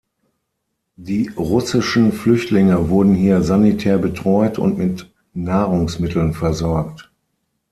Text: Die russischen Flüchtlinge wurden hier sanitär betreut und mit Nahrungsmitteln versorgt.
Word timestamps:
Die 0.95 1.27
russischen 1.37 2.11
Flüchtlinge 2.11 2.89
wurden 2.89 3.13
hier 3.13 3.43
sanitär 3.43 3.99
betreut 3.99 4.57
und 4.57 4.75
mit 4.79 5.13
Nahrungsmitteln 5.35 6.33
versorgt. 6.33 7.11